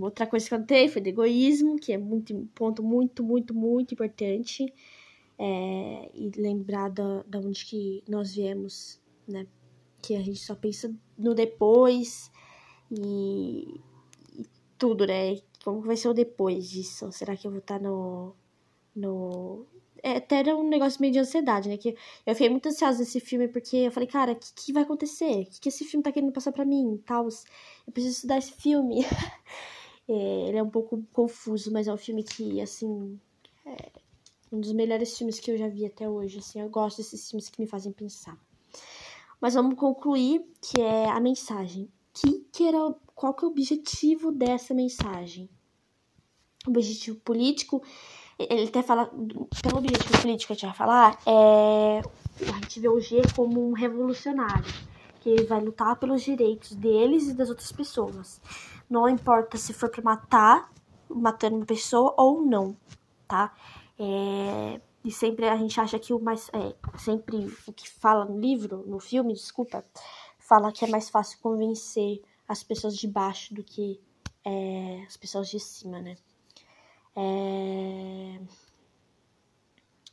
Outra 0.00 0.26
coisa 0.26 0.46
que 0.46 0.54
eu 0.54 0.58
notei 0.60 0.88
foi 0.88 1.02
do 1.02 1.08
egoísmo, 1.08 1.76
que 1.76 1.92
é 1.92 1.98
muito, 1.98 2.34
um 2.34 2.46
ponto 2.46 2.82
muito, 2.82 3.22
muito, 3.22 3.54
muito 3.54 3.94
importante. 3.94 4.72
É... 5.38 6.10
E 6.14 6.30
lembrar 6.36 6.90
da, 6.90 7.22
da 7.24 7.38
onde 7.38 7.64
que 7.64 8.02
nós 8.08 8.34
viemos, 8.34 9.00
né? 9.26 9.46
Que 10.00 10.16
a 10.16 10.20
gente 10.20 10.40
só 10.40 10.54
pensa 10.54 10.92
no 11.16 11.34
depois 11.34 12.30
e, 12.90 13.80
e 14.36 14.46
tudo, 14.78 15.06
né? 15.06 15.38
Como 15.64 15.80
vai 15.80 15.96
ser 15.96 16.08
o 16.08 16.14
depois 16.14 16.68
disso? 16.68 17.10
Será 17.12 17.36
que 17.36 17.46
eu 17.46 17.50
vou 17.50 17.60
estar 17.60 17.80
no. 17.80 18.34
no 18.94 19.64
é, 20.02 20.16
até 20.16 20.38
era 20.40 20.56
um 20.56 20.68
negócio 20.68 21.00
meio 21.00 21.12
de 21.12 21.20
ansiedade, 21.20 21.68
né? 21.68 21.76
Que 21.76 21.96
eu 22.26 22.34
fiquei 22.34 22.50
muito 22.50 22.68
ansiosa 22.68 22.98
nesse 22.98 23.20
filme 23.20 23.46
porque 23.46 23.76
eu 23.76 23.92
falei, 23.92 24.08
cara, 24.08 24.32
o 24.32 24.36
que, 24.36 24.52
que 24.54 24.72
vai 24.72 24.82
acontecer? 24.82 25.42
O 25.42 25.46
que, 25.46 25.60
que 25.60 25.68
esse 25.68 25.84
filme 25.84 26.02
tá 26.02 26.10
querendo 26.10 26.32
passar 26.32 26.50
pra 26.52 26.64
mim? 26.64 27.00
Tal. 27.06 27.28
Eu 27.86 27.92
preciso 27.92 28.16
estudar 28.16 28.38
esse 28.38 28.52
filme. 28.52 29.04
é, 30.08 30.48
ele 30.48 30.58
é 30.58 30.62
um 30.62 30.70
pouco 30.70 31.02
confuso, 31.12 31.72
mas 31.72 31.86
é 31.86 31.92
um 31.92 31.96
filme 31.96 32.24
que, 32.24 32.60
assim. 32.60 33.18
É 33.64 33.92
um 34.50 34.60
dos 34.60 34.72
melhores 34.72 35.16
filmes 35.16 35.38
que 35.38 35.50
eu 35.50 35.56
já 35.56 35.68
vi 35.68 35.86
até 35.86 36.08
hoje. 36.08 36.38
Assim, 36.38 36.60
eu 36.60 36.68
gosto 36.68 36.98
desses 36.98 37.30
filmes 37.30 37.48
que 37.48 37.60
me 37.60 37.66
fazem 37.68 37.92
pensar. 37.92 38.36
Mas 39.40 39.54
vamos 39.54 39.76
concluir, 39.76 40.44
que 40.60 40.80
é 40.80 41.08
a 41.08 41.20
mensagem. 41.20 41.88
Que, 42.12 42.40
que 42.52 42.64
era, 42.64 42.92
qual 43.14 43.34
que 43.34 43.44
é 43.44 43.48
o 43.48 43.50
objetivo 43.50 44.32
dessa 44.32 44.74
mensagem? 44.74 45.48
Objetivo 46.66 47.18
político 47.20 47.82
ele 48.38 48.68
até 48.68 48.82
fala, 48.82 49.06
pelo 49.06 49.78
objetivo 49.78 50.20
político 50.20 50.48
que 50.48 50.52
a 50.52 50.56
gente 50.56 50.66
vai 50.66 50.74
falar, 50.74 51.18
é, 51.26 52.02
a 52.48 52.60
gente 52.60 52.80
vê 52.80 52.88
o 52.88 53.00
G 53.00 53.22
como 53.34 53.68
um 53.68 53.72
revolucionário, 53.72 54.72
que 55.20 55.28
ele 55.28 55.44
vai 55.44 55.60
lutar 55.60 55.96
pelos 55.96 56.22
direitos 56.22 56.74
deles 56.74 57.28
e 57.28 57.34
das 57.34 57.48
outras 57.48 57.70
pessoas. 57.70 58.40
Não 58.88 59.08
importa 59.08 59.56
se 59.56 59.72
for 59.72 59.88
para 59.88 60.02
matar, 60.02 60.72
matando 61.08 61.56
uma 61.56 61.66
pessoa 61.66 62.14
ou 62.16 62.42
não, 62.42 62.76
tá? 63.28 63.54
É, 63.98 64.80
e 65.04 65.10
sempre 65.10 65.48
a 65.48 65.56
gente 65.56 65.80
acha 65.80 65.98
que 65.98 66.12
o 66.12 66.18
mais. 66.18 66.50
É, 66.52 66.74
sempre 66.98 67.52
o 67.66 67.72
que 67.72 67.88
fala 67.88 68.24
no 68.24 68.38
livro, 68.38 68.84
no 68.86 68.98
filme, 68.98 69.32
desculpa, 69.32 69.84
fala 70.38 70.72
que 70.72 70.84
é 70.84 70.88
mais 70.88 71.08
fácil 71.08 71.38
convencer 71.40 72.22
as 72.48 72.62
pessoas 72.62 72.96
de 72.96 73.06
baixo 73.06 73.54
do 73.54 73.62
que 73.62 74.00
é, 74.44 75.04
as 75.06 75.16
pessoas 75.16 75.48
de 75.48 75.60
cima, 75.60 76.00
né? 76.00 76.16
É... 77.16 78.38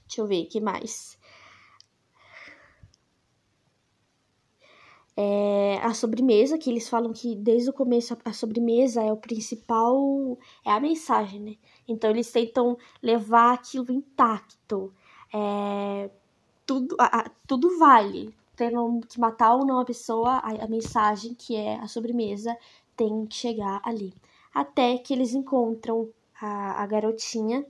Deixa 0.08 0.22
eu 0.22 0.28
ver, 0.28 0.46
que 0.46 0.60
mais? 0.60 1.18
É 5.16 5.78
a 5.84 5.94
sobremesa, 5.94 6.58
que 6.58 6.70
eles 6.70 6.88
falam 6.88 7.12
que 7.12 7.36
desde 7.36 7.70
o 7.70 7.74
começo 7.74 8.18
a 8.24 8.32
sobremesa 8.34 9.04
é 9.04 9.12
o 9.12 9.18
principal, 9.18 10.38
é 10.66 10.72
a 10.72 10.80
mensagem, 10.80 11.42
né? 11.42 11.56
Então 11.88 12.10
eles 12.10 12.32
tentam 12.32 12.78
levar 13.04 13.54
aquilo 13.54 13.92
intacto. 13.92 14.94
É, 15.34 16.10
tudo, 16.66 16.96
a, 17.00 17.20
a, 17.20 17.32
tudo 17.46 17.78
vale. 17.78 18.34
Tendo 18.56 19.02
que 19.08 19.20
matar 19.20 19.56
ou 19.56 19.66
não 19.66 19.80
a 19.80 19.86
pessoa, 19.86 20.38
a, 20.38 20.66
a 20.66 20.68
mensagem, 20.68 21.34
que 21.34 21.56
é 21.56 21.76
a 21.80 21.88
sobremesa, 21.88 22.56
tem 22.96 23.26
que 23.26 23.36
chegar 23.36 23.82
ali. 23.84 24.14
Até 24.54 24.98
que 24.98 25.14
eles 25.14 25.34
encontram 25.34 26.10
a, 26.42 26.84
a 26.84 26.88
garotinha. 26.88 27.66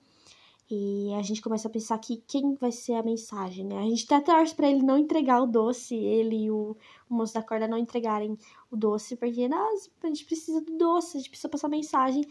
E 0.71 1.11
a 1.15 1.23
gente 1.23 1.41
começa 1.41 1.67
a 1.67 1.71
pensar 1.71 1.97
que 1.97 2.17
quem 2.27 2.53
vai 2.53 2.71
ser 2.71 2.93
a 2.93 3.01
mensagem, 3.01 3.65
né? 3.65 3.79
A 3.79 3.83
gente 3.83 4.05
até 4.05 4.21
torce 4.21 4.53
pra 4.53 4.69
ele 4.69 4.83
não 4.83 4.99
entregar 4.99 5.41
o 5.41 5.47
doce, 5.47 5.95
ele 5.95 6.43
e 6.43 6.51
o, 6.51 6.77
o 7.09 7.13
moço 7.13 7.33
da 7.33 7.41
corda 7.41 7.67
não 7.67 7.77
entregarem 7.77 8.37
o 8.69 8.77
doce, 8.77 9.15
porque 9.15 9.47
nossa, 9.47 9.89
a 10.03 10.07
gente 10.07 10.25
precisa 10.25 10.61
do 10.61 10.77
doce, 10.77 11.17
a 11.17 11.19
gente 11.19 11.29
precisa 11.31 11.49
passar 11.49 11.69
mensagem. 11.69 12.23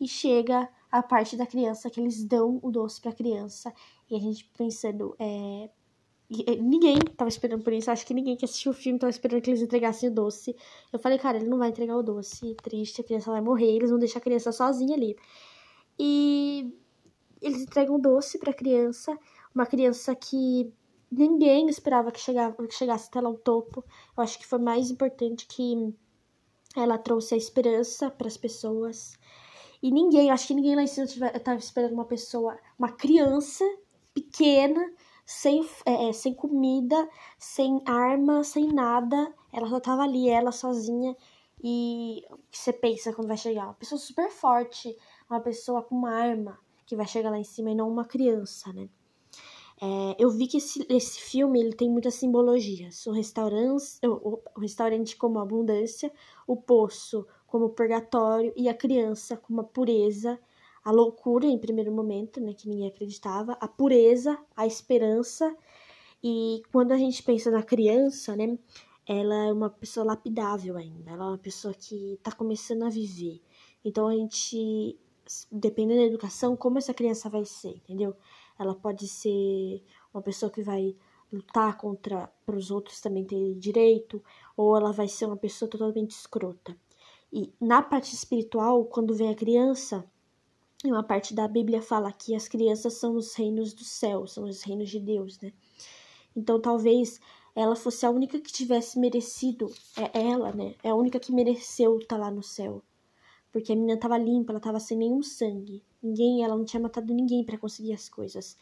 E 0.00 0.08
chega 0.08 0.68
a 0.90 1.02
parte 1.02 1.36
da 1.36 1.44
criança 1.44 1.90
que 1.90 2.00
eles 2.00 2.24
dão 2.24 2.58
o 2.62 2.70
doce 2.70 3.00
pra 3.00 3.12
criança. 3.12 3.72
E 4.08 4.16
a 4.16 4.18
gente 4.18 4.50
pensando, 4.56 5.14
é, 5.18 5.68
Ninguém 6.60 6.96
tava 7.16 7.28
esperando 7.28 7.64
por 7.64 7.72
isso. 7.72 7.90
Acho 7.90 8.06
que 8.06 8.14
ninguém 8.14 8.36
que 8.36 8.44
assistiu 8.44 8.70
o 8.70 8.74
filme 8.74 9.00
tava 9.00 9.10
esperando 9.10 9.42
que 9.42 9.50
eles 9.50 9.62
entregassem 9.62 10.08
o 10.08 10.14
doce. 10.14 10.54
Eu 10.92 10.98
falei, 11.00 11.18
cara, 11.18 11.38
ele 11.38 11.48
não 11.48 11.58
vai 11.58 11.70
entregar 11.70 11.96
o 11.96 12.04
doce. 12.04 12.54
Triste, 12.62 13.00
a 13.00 13.04
criança 13.04 13.32
vai 13.32 13.40
morrer. 13.40 13.74
Eles 13.74 13.90
vão 13.90 13.98
deixar 13.98 14.20
a 14.20 14.22
criança 14.22 14.52
sozinha 14.52 14.94
ali. 14.94 15.16
E 16.02 16.74
eles 17.42 17.60
entregam 17.60 18.00
doce 18.00 18.38
para 18.38 18.52
a 18.52 18.54
criança, 18.54 19.14
uma 19.54 19.66
criança 19.66 20.14
que 20.14 20.72
ninguém 21.12 21.68
esperava 21.68 22.10
que, 22.10 22.18
chegava, 22.18 22.66
que 22.66 22.74
chegasse 22.74 23.08
até 23.08 23.20
lá 23.20 23.28
ao 23.28 23.36
topo. 23.36 23.84
Eu 24.16 24.22
acho 24.22 24.38
que 24.38 24.46
foi 24.46 24.58
mais 24.58 24.90
importante 24.90 25.46
que 25.46 25.94
ela 26.74 26.96
trouxe 26.96 27.34
a 27.34 27.36
esperança 27.36 28.10
para 28.10 28.28
as 28.28 28.38
pessoas. 28.38 29.18
E 29.82 29.90
ninguém, 29.90 30.30
acho 30.30 30.46
que 30.46 30.54
ninguém 30.54 30.74
lá 30.74 30.82
em 30.82 30.86
cima 30.86 31.04
estava 31.34 31.58
esperando 31.58 31.92
uma 31.92 32.06
pessoa, 32.06 32.58
uma 32.78 32.92
criança 32.92 33.64
pequena, 34.14 34.80
sem, 35.26 35.68
é, 35.84 36.08
é, 36.08 36.12
sem 36.14 36.32
comida, 36.32 37.06
sem 37.38 37.82
arma, 37.84 38.42
sem 38.42 38.68
nada. 38.72 39.34
Ela 39.52 39.68
só 39.68 39.76
estava 39.76 40.02
ali, 40.04 40.30
ela 40.30 40.50
sozinha. 40.50 41.14
E 41.62 42.24
que 42.50 42.58
você 42.58 42.72
pensa 42.72 43.12
quando 43.12 43.28
vai 43.28 43.36
chegar? 43.36 43.66
Uma 43.66 43.74
pessoa 43.74 43.98
super 43.98 44.30
forte, 44.30 44.96
uma 45.30 45.40
pessoa 45.40 45.82
com 45.82 45.94
uma 45.94 46.10
arma 46.10 46.58
que 46.86 46.96
vai 46.96 47.06
chegar 47.06 47.30
lá 47.30 47.38
em 47.38 47.44
cima 47.44 47.70
e 47.70 47.74
não 47.74 47.88
uma 47.88 48.04
criança, 48.04 48.72
né? 48.72 48.88
É, 49.82 50.16
eu 50.18 50.30
vi 50.30 50.46
que 50.46 50.58
esse, 50.58 50.84
esse 50.90 51.20
filme 51.20 51.58
ele 51.58 51.72
tem 51.72 51.88
muitas 51.88 52.14
simbologias. 52.14 53.06
O 53.06 53.12
restaurante, 53.12 53.98
o, 54.04 54.38
o 54.54 54.60
restaurante 54.60 55.16
como 55.16 55.38
abundância, 55.38 56.12
o 56.46 56.54
poço 56.54 57.26
como 57.46 57.70
purgatório 57.70 58.52
e 58.54 58.68
a 58.68 58.74
criança 58.74 59.36
como 59.38 59.62
a 59.62 59.64
pureza, 59.64 60.38
a 60.84 60.90
loucura 60.90 61.46
em 61.46 61.58
primeiro 61.58 61.92
momento, 61.92 62.40
né, 62.40 62.52
que 62.52 62.68
ninguém 62.68 62.88
acreditava, 62.88 63.52
a 63.60 63.66
pureza, 63.66 64.38
a 64.54 64.66
esperança. 64.66 65.56
E 66.22 66.62
quando 66.70 66.92
a 66.92 66.98
gente 66.98 67.22
pensa 67.22 67.50
na 67.50 67.62
criança, 67.62 68.36
né, 68.36 68.58
ela 69.06 69.46
é 69.46 69.52
uma 69.52 69.70
pessoa 69.70 70.04
lapidável 70.06 70.76
ainda, 70.76 71.10
ela 71.10 71.24
é 71.24 71.28
uma 71.28 71.38
pessoa 71.38 71.72
que 71.74 72.14
está 72.14 72.32
começando 72.32 72.82
a 72.82 72.90
viver. 72.90 73.40
Então 73.84 74.06
a 74.06 74.14
gente, 74.14 74.98
dependendo 75.50 76.00
da 76.00 76.06
educação, 76.06 76.56
como 76.56 76.78
essa 76.78 76.94
criança 76.94 77.28
vai 77.28 77.44
ser, 77.44 77.70
entendeu? 77.70 78.16
ela 78.60 78.74
pode 78.74 79.08
ser 79.08 79.82
uma 80.12 80.22
pessoa 80.22 80.52
que 80.52 80.62
vai 80.62 80.94
lutar 81.32 81.78
contra 81.78 82.30
para 82.44 82.56
os 82.56 82.70
outros 82.70 83.00
também 83.00 83.24
terem 83.24 83.58
direito, 83.58 84.22
ou 84.54 84.76
ela 84.76 84.92
vai 84.92 85.08
ser 85.08 85.24
uma 85.24 85.36
pessoa 85.36 85.70
totalmente 85.70 86.10
escrota. 86.10 86.76
E 87.32 87.50
na 87.58 87.80
parte 87.80 88.14
espiritual, 88.14 88.84
quando 88.84 89.14
vem 89.14 89.30
a 89.30 89.34
criança, 89.34 90.04
uma 90.84 91.02
parte 91.02 91.32
da 91.32 91.48
Bíblia 91.48 91.80
fala 91.80 92.12
que 92.12 92.34
as 92.34 92.48
crianças 92.48 92.94
são 92.94 93.16
os 93.16 93.34
reinos 93.34 93.72
do 93.72 93.84
céu, 93.84 94.26
são 94.26 94.44
os 94.44 94.62
reinos 94.62 94.90
de 94.90 95.00
Deus, 95.00 95.40
né? 95.40 95.54
Então 96.36 96.60
talvez 96.60 97.18
ela 97.54 97.74
fosse 97.74 98.04
a 98.04 98.10
única 98.10 98.38
que 98.38 98.52
tivesse 98.52 98.98
merecido, 98.98 99.72
é 99.96 100.28
ela, 100.28 100.52
né? 100.52 100.74
É 100.82 100.90
a 100.90 100.94
única 100.94 101.18
que 101.18 101.32
mereceu 101.32 101.98
estar 101.98 102.16
tá 102.16 102.20
lá 102.20 102.30
no 102.30 102.42
céu. 102.42 102.82
Porque 103.52 103.72
a 103.72 103.76
menina 103.76 103.98
tava 103.98 104.16
limpa, 104.18 104.52
ela 104.52 104.60
tava 104.60 104.80
sem 104.80 104.96
nenhum 104.96 105.22
sangue. 105.22 105.82
Ninguém, 106.02 106.44
ela 106.44 106.56
não 106.56 106.64
tinha 106.64 106.80
matado 106.80 107.12
ninguém 107.12 107.44
para 107.44 107.58
conseguir 107.58 107.92
as 107.92 108.08
coisas. 108.08 108.56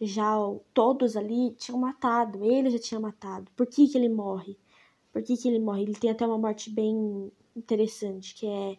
Já 0.00 0.36
todos 0.72 1.16
ali 1.16 1.52
tinham 1.52 1.78
matado, 1.78 2.44
ele 2.44 2.70
já 2.70 2.78
tinha 2.78 3.00
matado. 3.00 3.50
Por 3.54 3.66
que 3.66 3.86
que 3.88 3.98
ele 3.98 4.08
morre? 4.08 4.58
Por 5.12 5.22
que 5.22 5.36
que 5.36 5.48
ele 5.48 5.58
morre? 5.58 5.82
Ele 5.82 5.94
tem 5.94 6.10
até 6.10 6.26
uma 6.26 6.38
morte 6.38 6.70
bem 6.70 7.30
interessante, 7.54 8.34
que 8.34 8.46
é 8.46 8.76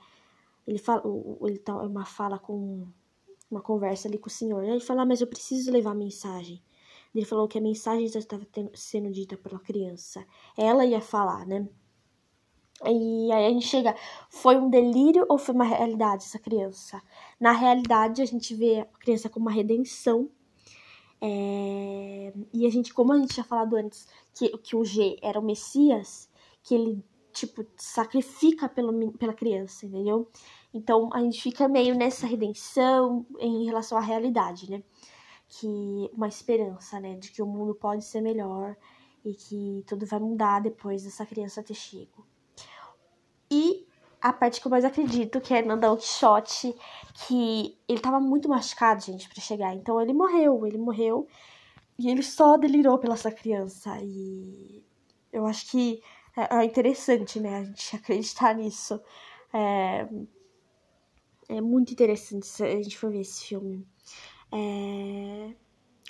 ele 0.68 0.80
fala, 0.80 1.04
ele 1.44 1.58
tá 1.60 1.74
é 1.74 1.88
uma 1.88 2.06
fala 2.06 2.40
com 2.40 2.88
uma 3.50 3.62
conversa 3.62 4.08
ali 4.08 4.18
com 4.18 4.28
o 4.30 4.32
senhor. 4.32 4.64
Ele 4.64 4.80
fala: 4.80 5.02
ah, 5.04 5.06
"Mas 5.06 5.22
eu 5.22 5.28
preciso 5.28 5.72
levar 5.72 5.92
a 5.92 5.96
mensagem". 5.96 6.62
Ele 7.14 7.26
falou 7.26 7.48
que 7.48 7.58
a 7.58 7.62
mensagem 7.62 8.08
já 8.08 8.20
estava 8.20 8.48
sendo 8.74 9.12
dita 9.12 9.38
pela 9.38 9.60
criança. 9.60 10.26
Ela 10.58 10.86
ia 10.86 11.02
falar, 11.02 11.46
né? 11.46 11.68
E 12.86 13.32
aí 13.32 13.46
a 13.46 13.50
gente 13.50 13.68
chega, 13.68 13.96
foi 14.30 14.58
um 14.58 14.70
delírio 14.70 15.26
ou 15.30 15.38
foi 15.38 15.54
uma 15.54 15.66
realidade 15.66 16.24
essa 16.24 16.40
criança? 16.40 17.02
Na 17.40 17.52
realidade, 17.52 18.22
a 18.22 18.26
gente 18.26 18.56
vê 18.56 18.80
a 18.80 18.86
criança 18.86 19.30
como 19.30 19.46
uma 19.46 19.52
redenção. 19.52 20.30
É... 21.22 22.34
E 22.54 22.66
a 22.66 22.70
gente, 22.70 22.94
como 22.94 23.14
a 23.14 23.18
gente 23.18 23.34
tinha 23.34 23.44
falado 23.44 23.76
antes, 23.76 24.08
que, 24.34 24.50
que 24.58 24.76
o 24.76 24.84
G 24.84 25.18
era 25.22 25.40
o 25.40 25.44
Messias, 25.44 26.30
que 26.64 26.74
ele, 26.74 27.04
tipo, 27.32 27.66
sacrifica 27.78 28.68
pelo, 28.68 29.12
pela 29.14 29.34
criança, 29.34 29.86
entendeu? 29.86 30.28
Então 30.74 31.10
a 31.14 31.20
gente 31.22 31.42
fica 31.42 31.68
meio 31.68 31.96
nessa 31.96 32.26
redenção 32.26 33.26
em 33.40 33.66
relação 33.66 33.98
à 33.98 34.02
realidade, 34.02 34.70
né? 34.70 34.82
Que 35.48 36.10
uma 36.14 36.28
esperança, 36.28 37.00
né? 37.00 37.16
De 37.16 37.32
que 37.32 37.42
o 37.42 37.46
mundo 37.48 37.76
pode 37.76 38.04
ser 38.06 38.22
melhor 38.22 38.76
e 39.24 39.34
que 39.36 39.84
tudo 39.88 40.06
vai 40.06 40.20
mudar 40.20 40.62
depois 40.62 41.04
dessa 41.04 41.26
criança 41.26 41.62
ter 41.62 41.76
chego. 41.76 42.26
E 43.52 43.86
a 44.22 44.32
parte 44.32 44.62
que 44.62 44.68
eu 44.68 44.72
mais 44.72 44.86
acredito, 44.86 45.42
que 45.42 45.54
é 45.54 45.62
no 45.62 45.78
Don 45.78 45.98
Quixote, 45.98 46.74
que 47.26 47.78
ele 47.88 48.00
tava 48.00 48.20
muito 48.20 48.48
machucado, 48.48 49.04
gente, 49.04 49.28
para 49.28 49.42
chegar. 49.42 49.76
Então 49.76 50.00
ele 50.00 50.14
morreu, 50.14 50.66
ele 50.66 50.78
morreu. 50.78 51.28
E 52.00 52.10
ele 52.10 52.24
só 52.24 52.56
delirou 52.56 52.98
pela 52.98 53.16
essa 53.16 53.32
criança. 53.32 53.98
E 54.02 54.84
eu 55.34 55.46
acho 55.46 55.70
que 55.70 56.02
é, 56.38 56.60
é 56.60 56.64
interessante, 56.64 57.40
né, 57.40 57.58
a 57.58 57.64
gente 57.64 57.96
acreditar 57.96 58.56
nisso. 58.56 59.02
É, 59.54 60.08
é 61.50 61.60
muito 61.60 61.92
interessante 61.92 62.48
se 62.48 62.64
a 62.64 62.76
gente 62.82 62.98
for 62.98 63.12
ver 63.12 63.22
esse 63.22 63.46
filme. 63.46 63.86
É, 64.54 65.54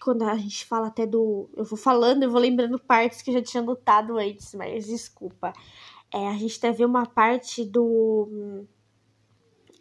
quando 0.02 0.24
a 0.24 0.36
gente 0.38 0.66
fala 0.66 0.88
até 0.88 1.06
do. 1.08 1.50
Eu 1.56 1.64
vou 1.64 1.78
falando, 1.78 2.24
eu 2.24 2.30
vou 2.30 2.42
lembrando 2.42 2.78
partes 2.80 3.22
que 3.22 3.32
eu 3.32 3.36
já 3.36 3.42
tinha 3.42 3.64
notado 3.64 4.18
antes, 4.18 4.54
mas 4.54 4.86
desculpa 4.86 5.54
é, 6.14 6.28
a 6.28 6.34
gente 6.34 6.60
vê 6.72 6.86
uma 6.86 7.06
parte 7.06 7.66
do 7.66 8.66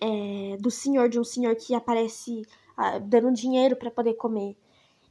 é, 0.01 0.57
do 0.59 0.71
senhor, 0.71 1.09
de 1.09 1.19
um 1.19 1.25
senhor 1.25 1.55
que 1.57 1.75
aparece 1.75 2.43
ah, 2.77 2.99
dando 2.99 3.33
dinheiro 3.33 3.77
para 3.77 3.91
poder 3.91 4.15
comer. 4.15 4.57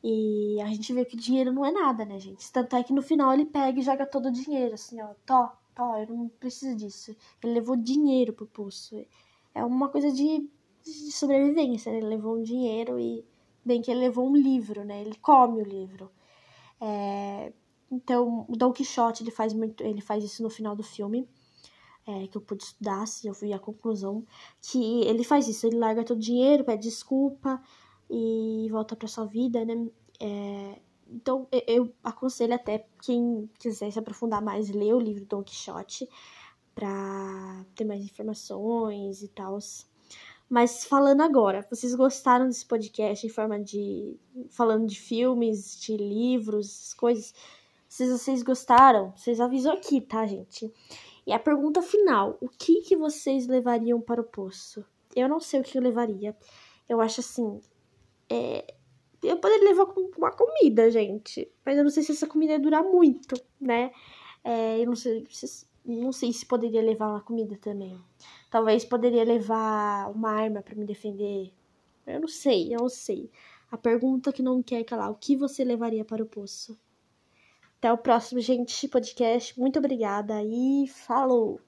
E 0.04 0.60
a 0.62 0.68
gente 0.68 0.94
vê 0.94 1.04
que 1.06 1.18
dinheiro 1.18 1.52
não 1.52 1.66
é 1.66 1.72
nada, 1.72 2.06
né, 2.06 2.20
gente? 2.20 2.52
Tanto 2.52 2.76
é 2.76 2.84
que 2.84 2.94
no 2.94 3.02
final 3.02 3.34
ele 3.34 3.46
pega 3.46 3.80
e 3.80 3.84
joga 3.84 4.06
todo 4.06 4.28
o 4.30 4.32
dinheiro, 4.32 4.74
assim, 4.74 5.02
ó, 5.02 5.10
tó, 5.26 5.52
tó, 5.76 5.98
eu 5.98 6.08
não 6.08 6.30
preciso 6.30 6.76
disso. 6.76 7.16
Ele 7.44 7.54
levou 7.54 7.76
dinheiro 7.76 8.34
pro 8.34 8.48
poço. 8.48 8.96
É 9.54 9.64
uma 9.64 9.90
coisa 9.90 10.12
de, 10.12 10.50
de 10.84 11.12
sobrevivência, 11.12 11.92
né? 11.92 11.98
Ele 11.98 12.08
levou 12.08 12.38
um 12.38 12.44
dinheiro 12.44 12.98
e, 13.00 13.26
bem 13.64 13.82
que 13.82 13.92
ele 13.92 14.00
levou 14.00 14.28
um 14.28 14.36
livro, 14.36 14.86
né? 14.86 15.02
Ele 15.02 15.16
come 15.18 15.62
o 15.62 15.66
livro. 15.66 16.10
É, 16.82 17.52
então, 17.92 18.46
o 18.48 18.56
Don 18.56 18.72
Quixote, 18.72 19.24
ele 19.24 19.32
faz 19.32 19.54
muito, 19.54 19.84
ele 19.84 20.02
faz 20.02 20.24
isso 20.24 20.44
no 20.44 20.50
final 20.50 20.76
do 20.76 20.84
filme, 20.84 21.28
é, 22.06 22.28
que 22.28 22.38
eu 22.38 22.42
pude 22.42 22.64
estudar, 22.64 23.08
se 23.08 23.28
eu 23.28 23.34
fui 23.34 23.54
à 23.54 23.60
conclusão, 23.60 24.26
que 24.62 25.02
ele 25.04 25.24
faz 25.24 25.48
isso, 25.48 25.68
ele 25.68 25.78
larga 25.78 26.04
todo 26.04 26.18
o 26.18 26.22
dinheiro, 26.22 26.64
pede 26.64 26.84
desculpa 26.84 27.62
e 28.10 28.68
volta 28.72 28.96
para 28.96 29.08
sua 29.08 29.26
vida, 29.26 29.64
né? 29.66 29.88
É, 30.20 30.80
então, 31.08 31.48
eu 31.68 31.92
aconselho 32.04 32.54
até 32.54 32.86
quem 33.02 33.50
quiser 33.60 33.92
se 33.92 34.00
aprofundar 34.00 34.42
mais, 34.42 34.70
ler 34.70 34.94
o 34.94 35.00
livro 35.00 35.26
Don 35.26 35.44
Quixote 35.44 36.08
para 36.76 37.66
ter 37.76 37.84
mais 37.84 38.04
informações 38.04 39.24
e 39.24 39.28
tal. 39.28 39.58
Mas 40.48 40.86
falando 40.86 41.22
agora, 41.22 41.66
vocês 41.70 41.94
gostaram 41.94 42.48
desse 42.48 42.66
podcast 42.66 43.26
em 43.26 43.30
forma 43.30 43.60
de 43.60 44.18
falando 44.50 44.88
de 44.88 45.00
filmes, 45.00 45.80
de 45.80 45.98
livros, 45.98 46.94
coisas? 46.94 47.34
Se 47.90 48.08
vocês 48.08 48.44
gostaram, 48.44 49.12
vocês 49.18 49.42
avisam 49.42 49.74
aqui, 49.74 50.00
tá, 50.00 50.24
gente? 50.28 50.72
E 51.26 51.34
a 51.34 51.40
pergunta 51.40 51.82
final: 51.82 52.38
o 52.40 52.48
que, 52.48 52.82
que 52.82 52.96
vocês 52.96 53.48
levariam 53.48 54.00
para 54.00 54.22
o 54.22 54.24
poço? 54.24 54.86
Eu 55.16 55.28
não 55.28 55.40
sei 55.40 55.60
o 55.60 55.64
que 55.64 55.76
eu 55.76 55.82
levaria. 55.82 56.38
Eu 56.88 57.02
acho 57.02 57.20
assim. 57.20 57.60
É, 58.30 58.76
eu 59.24 59.38
poderia 59.38 59.70
levar 59.70 59.86
uma 60.16 60.32
comida, 60.32 60.92
gente. 60.92 61.52
Mas 61.66 61.78
eu 61.78 61.84
não 61.84 61.90
sei 61.90 62.04
se 62.04 62.12
essa 62.12 62.28
comida 62.28 62.54
ia 62.54 62.60
durar 62.60 62.84
muito, 62.84 63.36
né? 63.60 63.92
É, 64.44 64.80
eu 64.80 64.86
não 64.86 64.96
sei, 64.96 65.28
não 65.84 66.12
sei 66.12 66.32
se 66.32 66.46
poderia 66.46 66.84
levar 66.84 67.10
uma 67.10 67.22
comida 67.22 67.58
também. 67.58 68.00
Talvez 68.52 68.86
poderia 68.86 69.24
levar 69.24 70.12
uma 70.12 70.30
arma 70.30 70.62
para 70.62 70.76
me 70.76 70.86
defender. 70.86 71.52
Eu 72.06 72.22
não 72.22 72.28
sei, 72.28 72.72
eu 72.74 72.82
não 72.82 72.90
sei. 72.90 73.32
A 73.72 73.78
pergunta 73.78 74.32
que 74.32 74.44
não 74.44 74.62
quer 74.62 74.84
calar: 74.84 75.10
o 75.10 75.16
que 75.16 75.36
você 75.36 75.64
levaria 75.64 76.06
para 76.06 76.22
o 76.22 76.28
poço? 76.28 76.78
Até 77.80 77.92
o 77.92 77.98
próximo, 77.98 78.40
gente, 78.42 78.88
podcast. 78.88 79.60
Muito 79.60 79.80
obrigada 79.80 80.44
e 80.44 80.88
falou! 80.88 81.60